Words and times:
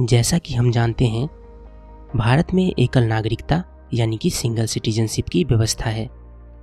जैसा 0.00 0.38
कि 0.38 0.54
हम 0.54 0.70
जानते 0.70 1.06
हैं, 1.06 1.28
भारत 2.16 2.54
में 2.54 2.74
एकल 2.78 3.02
नागरिकता, 3.02 3.64
यानी 3.94 4.16
कि 4.16 4.30
सिंगल 4.30 4.66
सिटीजनशिप 4.66 5.28
की 5.28 5.44
व्यवस्था 5.44 5.90
है। 5.90 6.10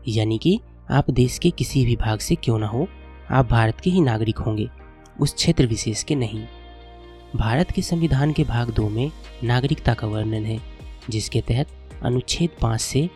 यानी 0.08 0.38
कि 0.38 0.60
आप 0.90 1.10
देश 1.10 1.38
के 1.38 1.50
किसी 1.50 1.86
भी 1.86 1.96
भाग 1.96 2.20
से 2.20 2.36
क्यों 2.36 2.60
ना 2.60 2.68
हो, 2.68 2.88
आप 3.32 3.48
भारत 3.48 3.80
के 3.80 3.90
ही 3.90 4.02
नागरिक 4.02 4.38
होंगे, 4.38 4.70
उस 5.20 5.34
क्षेत्र 5.34 5.66
विशेष 5.66 6.04
के 6.04 6.16
नहीं। 6.16 6.44
भारत 7.36 7.72
के 7.72 7.82
संविधान 7.82 8.34
के 8.34 8.44
भाग 8.44 8.70
दो 8.70 8.90
में 8.90 9.12
नागरिकता 9.44 9.94
का 9.94 10.08
वर्णन 10.08 10.46
है, 10.46 10.60
जिसके 11.10 11.42
तहत 11.42 11.68
अनुच्छेद 12.04 12.50
पाँच 12.62 12.82
से 12.82 13.10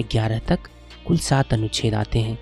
ग्यारह 0.00 0.38
तक 0.38 0.58
कुल 1.06 1.18
सात 1.18 1.52
अनुच्छेद 1.52 1.94
आते 1.94 2.18
हैं। 2.18 2.38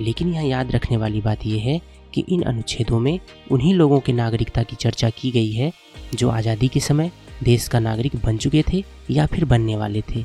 लेकिन 0.00 0.34
यहाँ 0.34 0.44
याद 0.44 0.72
रखने 0.72 0.96
वाली 0.96 1.20
बात 1.20 1.46
यह 1.46 1.62
है 1.62 1.97
कि 2.14 2.24
इन 2.28 2.42
अनुच्छेदों 2.42 2.98
में 3.00 3.18
उन्हीं 3.50 3.74
लोगों 3.74 4.00
के 4.00 4.12
नागरिकता 4.12 4.62
की 4.62 4.76
चर्चा 4.76 5.10
की 5.10 5.30
गई 5.30 5.52
है, 5.52 5.72
जो 6.14 6.28
आज़ादी 6.28 6.68
के 6.68 6.80
समय 6.80 7.10
देश 7.44 7.68
का 7.68 7.78
नागरिक 7.80 8.16
बन 8.16 8.36
चुके 8.36 8.62
थे 8.72 8.84
या 9.10 9.26
फिर 9.26 9.44
बनने 9.44 9.76
वाले 9.76 10.02
थे। 10.10 10.24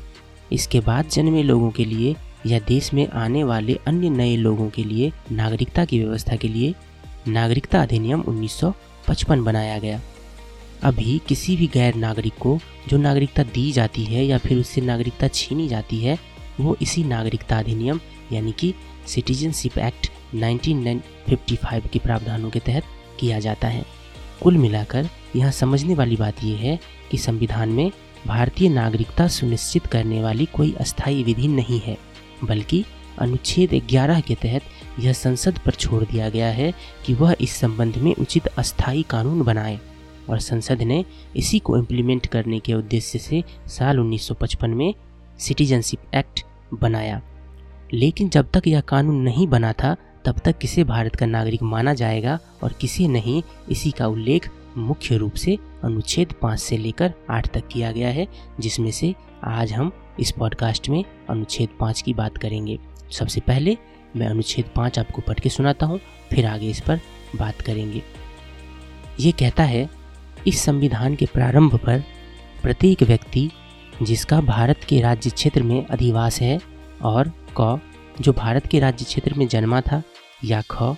इसके 0.52 0.80
बाद 0.80 1.08
जन्मे 1.08 1.42
लोगों 1.42 1.70
के 1.70 1.84
लिए 1.84 2.14
या 2.46 2.58
देश 2.58 2.92
में 2.94 3.06
आने 3.08 3.44
वाले 3.44 3.78
अन्य 3.86 4.08
नए 4.10 4.36
लोगों 4.36 4.68
के 4.70 4.84
लिए 4.84 5.12
नागरिकता 5.32 5.84
की 5.84 5.98
व्यवस्था 5.98 6.36
के 6.36 6.48
लिए 6.48 6.74
नागरिकता 7.28 7.82
अधिनियम 7.82 8.22
1955 8.22 9.44
बनाया 9.44 9.78
गया। 9.78 10.00
अभी 10.82 11.20
किसी 11.28 11.56
भी 11.56 11.66
गैर 11.66 11.94
नागरिक 11.94 12.34
को 12.34 12.58
जो 12.88 12.96
नागरिकता 12.96 13.42
दी 13.42 13.70
जाती 13.72 14.04
है 14.04 14.24
या 14.26 14.38
फिर 14.38 14.58
उससे 14.58 14.80
नागरिकता 14.80 15.28
छीनी 15.28 15.68
जाती 15.68 16.00
है, 16.00 16.18
वो 16.60 16.76
इसी 16.82 17.04
नागरिकता 17.04 17.58
अधिनियम 17.58 18.00
यानी 18.32 18.52
कि 18.52 18.74
सिटीजनशिप 19.06 19.78
एक्ट 19.78 20.10
1955 20.34 21.88
के 21.88 21.98
प्रावधानों 21.98 22.50
के 22.50 22.58
तहत 22.58 22.82
किया 23.20 23.38
जाता 23.38 23.68
है। 23.68 23.84
कुल 24.42 24.56
मिलाकर 24.56 25.08
यहाँ 25.36 25.50
समझने 25.50 25.94
वाली 25.94 26.16
बात 26.16 26.44
यह 26.44 26.56
है 26.56 26.80
कि 27.10 27.18
संविधान 27.18 27.68
में 27.68 27.92
भारतीय 28.26 28.68
नागरिकता 28.68 29.28
सुनिश्चित 29.28 29.86
करने 29.86 30.22
वाली 30.22 30.46
कोई 30.46 30.72
अस्थायी 30.72 31.22
विधि 31.22 31.48
नहीं 31.48 31.80
है, 31.80 31.98
बल्कि 32.44 32.84
अनुच्छेद 33.18 33.74
11 33.74 34.20
के 34.20 34.34
तहत 34.34 34.62
यह 35.00 35.12
संसद 35.12 35.58
पर 35.58 35.70
छोड़ 35.70 36.04
दिया 36.04 36.28
गया 36.28 36.48
है 36.48 36.74
कि 37.06 37.14
वह 37.14 37.36
इस 37.40 37.50
संबंध 37.50 37.96
में 37.96 38.14
उचित 38.14 38.46
अस्थायी 38.46 39.02
कानून 39.02 39.42
बनाए। 39.42 39.80
और 40.30 40.38
संसद 40.38 40.82
ने 40.82 41.04
इसी 41.36 41.58
को 41.58 41.78
इम्प्लीमेंट 41.78 42.26
करने 42.26 42.58
के 42.58 42.74
उद्देश्य 42.74 43.18
से 43.18 43.44
साल 43.66 43.98
1955 43.98 44.68
में 44.68 44.94
सिटीजनशिप 45.38 46.14
एक्ट 46.14 46.44
बनाया। 46.74 47.22
लेकिन 47.94 48.28
जब 48.28 48.50
तक 48.50 48.62
यह 48.66 48.80
कानून 48.80 49.16
नहीं 49.16 49.46
बना 49.46 49.72
था 49.72 49.96
तब 50.24 50.38
तक 50.44 50.58
किसे 50.58 50.84
भारत 50.84 51.16
का 51.16 51.26
नागरिक 51.26 51.62
माना 51.62 51.94
जाएगा 51.94 52.38
और 52.62 52.72
किसे 52.72 53.08
नहीं, 53.08 53.42
इसी 53.70 53.90
का 53.90 54.06
उल्लेख 54.06 54.48
मुख्य 54.76 55.16
रूप 55.16 55.34
से 55.34 55.56
अनुच्छेद 55.84 56.32
पाँच 56.42 56.60
से 56.60 56.76
लेकर 56.76 57.12
आठ 57.30 57.48
तक 57.48 57.68
किया 57.68 57.90
गया 57.92 58.08
है, 58.08 58.26
जिसमें 58.60 58.90
से 58.90 59.14
आज 59.44 59.72
हम 59.72 59.92
इस 60.20 60.30
पॉडकास्ट 60.30 60.88
में 60.88 61.04
अनुच्छेद 61.30 61.68
पाँच 61.80 62.02
की 62.02 62.14
बात 62.14 62.38
करेंगे। 62.38 62.78
सबसे 63.12 63.40
पहले 63.40 63.76
मैं 64.16 64.26
अनुच्छेद 64.26 64.70
पाँच 64.76 64.98
आपको 64.98 65.22
पढ़ 65.22 65.40
के 65.40 65.48
सुनाता 65.48 65.86
हूँ, 65.86 66.00
फिर 66.30 66.46
आगे 66.46 66.70
इस 66.70 66.80
पर 66.80 67.00
बात 67.36 67.60
करेंगे। 67.60 68.02
ये 69.20 69.32
कहता 69.32 69.62
है, 69.62 69.88
इस 70.46 70.60
संविधान 70.60 71.14
के 71.14 71.26
प्रारंभ 71.26 71.76
पर 71.76 72.02
प्रत्येक 72.62 73.02
व्यक्ति 73.02 73.50
जिसका 74.02 74.40
भारत 74.40 74.84
के 74.88 75.00
राज्य 75.00 75.30
क्षेत्र 75.30 75.62
में 75.62 75.86
अधिवास 75.86 76.40
है 76.40 76.58
और 77.02 77.32
क, 77.60 77.80
जो 78.20 78.32
भारत 78.32 78.66
के 78.66 78.78
राज्य 78.80 79.04
क्षेत्र 79.04 79.34
में 79.34 79.46
जन्मा 79.48 79.80
था 79.80 80.02
या 80.44 80.62
ख, 80.70 80.96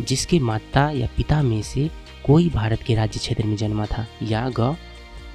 जिसके 0.00 0.38
माता 0.38 0.90
या 0.90 1.08
पिता 1.16 1.42
में 1.42 1.62
से 1.62 1.90
कोई 2.26 2.48
भारत 2.48 2.82
के 2.82 2.94
राज्य 2.94 3.18
क्षेत्र 3.18 3.44
में 3.44 3.56
जन्मा 3.56 3.86
था, 3.86 4.06
या 4.22 4.48
ग, 4.48 4.76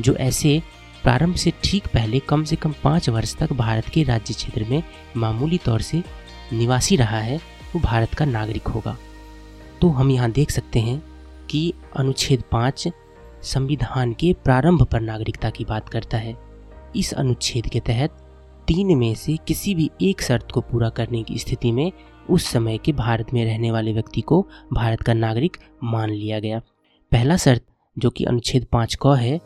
जो 0.02 0.16
ऐसे 0.16 0.62
प्रारंभ 1.04 1.36
से 1.36 1.54
ठीक 1.64 1.88
पहले 1.88 2.20
कम 2.20 2.44
से 2.44 2.56
कम 2.56 2.74
पाँच 2.84 3.10
वर्ष 3.10 3.36
तक 3.36 3.54
भारत 3.54 3.86
के 3.86 4.04
राज्य 4.04 4.34
क्षेत्र 4.34 4.66
में 4.70 4.84
मामूली 5.18 5.58
तौर 5.58 5.82
से 5.82 6.04
निवासी 6.54 6.96
रहा 6.96 7.20
है, 7.20 7.38
वो 7.76 7.80
भारत 7.80 8.14
का 8.14 8.26
नागरिक 8.26 8.68
होगा। 8.68 8.98
तो 9.82 9.90
हम 9.90 10.12
यहाँ 10.12 10.32
देख 10.32 10.52
सकते 10.52 10.80
हैं 10.80 11.04
कि 11.50 11.74
अनुच्छेद 11.98 12.44
पाँच 12.52 12.88
संविधान 13.44 14.14
के 14.14 14.34
प्रारंभ 14.34 14.84
पर 14.84 15.02
नागरिकता 15.02 15.50
की 15.50 15.66
बात 15.66 15.90
करता 15.90 16.18
है। 16.18 16.36
इस 16.96 17.14
अनुच्छेद 17.14 17.68
के 17.68 17.80
तहत 17.80 18.18
तीन 18.68 18.98
में 18.98 19.16
से 19.16 19.38
किसी 19.38 19.76
भी 19.76 19.90
एक 20.02 20.22
शर्त 20.22 20.52
को 20.52 20.62
पूरा 20.62 20.90
करने 20.90 21.24
की 21.24 21.38
स्थिति 21.38 21.72
में 21.72 21.92
उस 22.30 22.46
समय 22.46 22.78
के 22.78 22.92
भारत 22.94 23.34
में 23.34 23.44
रहने 23.46 23.72
वाले 23.72 23.94
व्यक्ति 23.94 24.22
को 24.22 24.42
भारत 24.74 25.02
का 25.02 25.14
नागरिक 25.14 25.58
मान 25.84 26.10
लिया 26.10 26.40
गया। 26.40 26.60
पहला 27.12 27.38
शर्त, 27.38 27.66
जो 27.98 28.10
कि 28.10 28.24
अनुच्छेद 28.24 28.66
पाँच 28.66 28.98
क 29.02 29.16
है, 29.16 29.40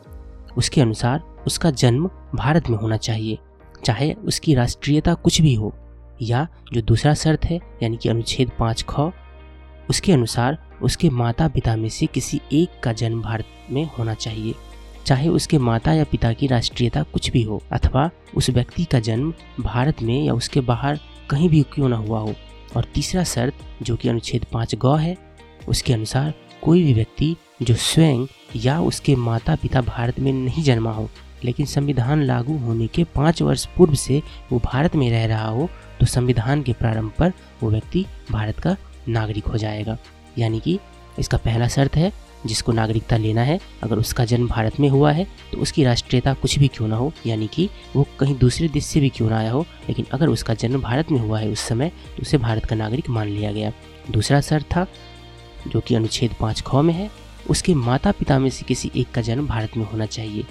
उसके 0.56 0.80
अनुसार 0.80 1.22
उसका 1.46 1.70
जन्म 1.70 2.10
भारत 2.34 2.68
में 2.70 2.76
होना 2.78 2.96
चाहिए, 2.96 3.38
चाहे 3.84 4.12
उसकी 4.12 4.54
राष्ट्रीयता 4.54 5.14
कुछ 5.14 5.40
भी 5.40 5.54
हो, 5.54 5.72
या 6.22 6.46
जो 6.72 6.82
दूसरा 6.82 7.14
शर्त 7.14 7.44
है, 7.44 7.60
यानी 7.82 7.96
कि 7.96 8.08
अनुच्छेद 8.08 8.50
पाँच 8.58 8.84
ख, 8.88 9.12
उसके 9.90 10.12
अनुसार 10.12 10.58
उसके 10.82 11.08
माता 11.10 11.46
पिता 11.48 11.76
में 11.76 11.88
से 11.88 12.06
किसी 12.06 12.40
एक 12.52 12.80
का 12.82 12.92
जन्म 12.92 13.22
भारत 13.22 13.46
में 13.70 13.84
होना 13.98 14.14
चाहिए, 14.14 14.54
चाहे 15.06 15.28
उसके 15.28 15.58
माता 15.58 15.92
या 15.92 16.04
पिता 16.04 16.32
की 16.32 16.46
राष्ट्रीयता 16.46 17.02
कुछ 17.02 17.30
भी 17.30 17.42
हो, 17.42 17.62
अथवा 17.72 18.10
उस 18.36 18.50
व्यक्ति 18.50 18.84
का 18.84 19.00
जन्म 19.00 19.32
भारत 19.60 20.02
में 20.02 20.22
या 20.22 20.34
उसके 20.34 20.60
बाहर 20.60 20.98
कहीं 21.30 21.48
भी 21.48 21.62
क्यों 21.62 21.88
ना 21.88 21.96
हुआ 21.96 22.18
हो। 22.18 22.34
और 22.76 22.84
तीसरा 22.94 23.24
शर्त, 23.24 23.54
जो 23.82 23.96
कि 23.96 24.08
अनुच्छेद 24.08 24.44
पाँच 24.52 24.74
गौ 24.74 24.94
है, 24.96 25.16
उसके 25.68 25.92
अनुसार 25.92 26.32
कोई 26.62 26.82
भी 26.84 26.92
व्यक्ति 26.94 27.34
जो 27.62 27.74
स्वयं 27.74 28.26
या 28.56 28.80
उसके 28.80 29.14
माता 29.16 29.54
पिता 29.54 29.80
भारत 29.80 30.20
में 30.20 30.32
नहीं 30.32 30.62
जन्मा 30.62 30.92
हो, 30.92 31.08
लेकिन 31.44 31.66
संविधान 31.66 32.22
लागू 32.22 32.56
होने 32.58 32.86
के 32.86 33.04
पाँच 33.04 33.42
वर्ष 33.42 33.66
पूर्व 33.76 33.94
से 33.94 34.22
वो 34.52 34.58
भारत 34.64 34.96
में 34.96 35.10
रह 35.10 35.24
रहा 35.26 35.48
हो 35.48 35.68
तो 36.00 36.06
संविधान 36.06 36.62
के 36.62 36.72
प्रारंभ 36.72 37.12
पर 37.18 37.32
वो 37.62 37.70
व्यक्ति 37.70 38.04
भारत 38.30 38.58
का 38.58 38.76
नागरिक 39.08 39.46
हो 39.46 39.58
जाएगा। 39.58 39.96
यानी 40.38 40.60
कि 40.60 40.78
इसका 41.18 41.36
पहला 41.36 41.68
शर्त 41.68 41.96
है 41.96 42.12
जिसको 42.46 42.72
नागरिकता 42.72 43.16
लेना 43.16 43.42
है, 43.42 43.58
अगर 43.82 43.98
उसका 43.98 44.24
जन्म 44.24 44.48
भारत 44.48 44.78
में 44.80 44.88
हुआ 44.88 45.12
है 45.12 45.26
तो 45.52 45.58
उसकी 45.58 45.84
राष्ट्रीयता 45.84 46.32
कुछ 46.34 46.58
भी 46.58 46.68
क्यों 46.68 46.88
ना 46.88 46.96
हो, 46.96 47.12
यानी 47.26 47.46
कि 47.46 47.68
वो 47.96 48.06
कहीं 48.20 48.36
दूसरे 48.38 48.68
देश 48.68 48.84
से 48.84 49.00
भी 49.00 49.08
क्यों 49.08 49.28
ना 49.30 49.38
आया 49.38 49.50
हो, 49.52 49.64
लेकिन 49.88 50.06
अगर 50.12 50.28
उसका 50.28 50.54
जन्म 50.54 50.80
भारत 50.80 51.10
में 51.12 51.18
हुआ 51.20 51.40
है 51.40 51.48
उस 51.48 51.60
समय 51.60 51.88
तो 52.16 52.22
उसे 52.22 52.38
भारत 52.38 52.64
का 52.64 52.76
नागरिक 52.76 53.08
मान 53.10 53.28
लिया 53.28 53.52
गया। 53.52 53.72
दूसरा 54.10 54.40
शर्त 54.40 54.66
था, 54.66 54.86
जो 55.68 55.80
कि 55.80 55.94
अनुच्छेद 55.94 56.34
पाँच 56.40 56.62
ख 56.66 56.74
में 56.74 56.94
है, 56.94 57.10
उसके 57.50 57.74
माता 57.74 58.12
पिता 58.12 58.38
में 58.38 58.50
से 58.50 58.64
किसी 58.64 58.90
एक 58.96 59.10
का 59.10 59.20
जन्म 59.20 59.46
भारत 59.46 59.76
में 59.76 59.84
होना 59.84 60.06
चाहिए, 60.06 60.44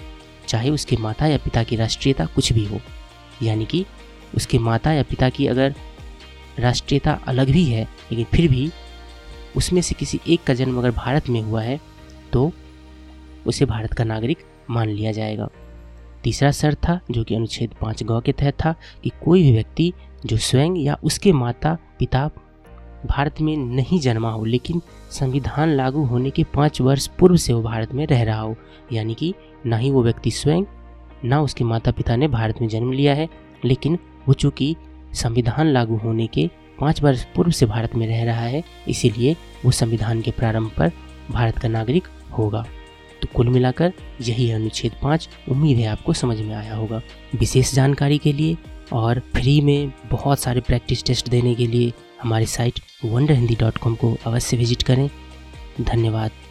चाहे 0.47 0.69
उसके 0.69 0.97
माता 0.97 1.27
या 1.27 1.37
पिता 1.37 1.63
की 1.63 1.75
राष्ट्रीयता 1.75 2.25
कुछ 2.25 2.51
भी 2.53 2.65
हो। 2.65 2.79
यानी 3.43 3.65
कि 3.65 3.85
उसके 4.35 4.57
माता 4.59 4.91
या 4.93 5.03
पिता 5.03 5.29
की 5.29 5.47
अगर 5.47 5.75
राष्ट्रीयता 6.59 7.19
अलग 7.27 7.49
भी 7.49 7.63
है, 7.65 7.83
लेकिन 8.11 8.25
फिर 8.25 8.47
भी 8.47 8.69
उसमें 9.57 9.81
से 9.81 9.95
किसी 9.95 10.19
एक 10.27 10.43
का 10.43 10.53
जन्म 10.53 10.77
अगर 10.77 10.91
भारत 10.91 11.29
में 11.29 11.41
हुआ 11.41 11.61
है 11.61 11.79
तो 12.33 12.51
उसे 13.47 13.65
भारत 13.65 13.93
का 13.93 14.03
नागरिक 14.03 14.37
मान 14.69 14.89
लिया 14.89 15.11
जाएगा। 15.11 15.49
तीसरा 16.23 16.51
शर्त 16.51 16.77
था, 16.77 16.99
जो 17.11 17.23
कि 17.23 17.35
अनुच्छेद 17.35 17.73
पाँच 17.81 18.03
गौ 18.03 18.19
के 18.21 18.31
तहत 18.31 18.53
था, 18.53 18.73
कि 19.03 19.11
कोई 19.23 19.43
भी 19.43 19.51
व्यक्ति 19.51 19.93
जो 20.25 20.37
स्वयं 20.37 20.75
या 20.75 20.97
उसके 21.03 21.31
माता, 21.31 21.77
पिता 21.99 22.29
भारत 23.05 23.39
में 23.41 23.55
नहीं 23.57 23.99
जन्मा 23.99 24.31
हो, 24.31 24.45
लेकिन 24.45 24.81
संविधान 25.11 25.69
लागू 25.69 26.03
होने 26.05 26.29
के 26.29 26.43
पाँच 26.43 26.81
वर्ष 26.81 27.07
पूर्व 27.07 27.35
से 27.35 27.53
वो 27.53 27.61
भारत 27.61 27.93
में 27.93 28.05
रह 28.07 28.23
रहा 28.23 28.39
हो, 28.39 28.55
यानी 28.91 29.13
कि 29.13 29.33
ना 29.65 29.77
ही 29.77 29.91
वो 29.91 30.03
व्यक्ति 30.03 30.31
स्वयं, 30.31 30.63
ना 31.25 31.41
उसके 31.41 31.63
माता 31.63 31.91
पिता 31.91 32.15
ने 32.15 32.27
भारत 32.27 32.61
में 32.61 32.67
जन्म 32.67 32.91
लिया 32.91 33.13
है, 33.13 33.29
लेकिन 33.65 33.97
वो 34.27 34.33
चूँकि 34.33 34.75
संविधान 35.13 35.67
लागू 35.67 35.97
होने 35.97 36.27
के 36.27 36.49
पाँच 36.79 37.01
वर्ष 37.03 37.23
पूर्व 37.35 37.51
से 37.51 37.65
भारत 37.65 37.95
में 37.95 38.05
रह 38.07 38.23
रहा 38.23 38.41
है, 38.41 38.63
इसीलिए 38.87 39.35
वो 39.65 39.71
संविधान 39.71 40.21
के 40.21 40.31
प्रारंभ 40.31 40.71
पर 40.77 40.91
भारत 41.31 41.57
का 41.57 41.67
नागरिक 41.67 42.07
होगा। 42.37 42.65
तो 43.21 43.27
कुल 43.35 43.49
मिलाकर 43.49 43.93
यही 44.21 44.49
अनुच्छेद 44.51 44.91
पाँच 45.01 45.29
उम्मीद 45.49 45.77
है 45.77 45.87
आपको 45.87 46.13
समझ 46.13 46.37
में 46.37 46.53
आया 46.55 46.75
होगा। 46.75 47.01
विशेष 47.35 47.73
जानकारी 47.73 48.17
के 48.17 48.33
लिए 48.33 48.57
और 48.93 49.19
फ्री 49.33 49.59
में 49.61 49.91
बहुत 50.11 50.39
सारे 50.39 50.61
प्रैक्टिस 50.61 51.03
टेस्ट 51.05 51.29
देने 51.29 51.55
के 51.55 51.67
लिए 51.67 51.91
हमारी 52.21 52.45
site 52.47 52.79
wonder 53.05 53.33
Hindi 53.33 53.55
dot 53.55 53.77
com 53.77 53.95
को 53.95 54.15
अवश्य 54.25 54.57
विज़िट 54.57 54.83
करें। 54.83 55.09
धन्यवाद। 55.81 56.31